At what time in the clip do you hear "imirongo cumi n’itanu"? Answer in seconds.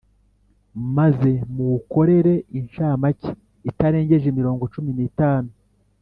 4.29-5.49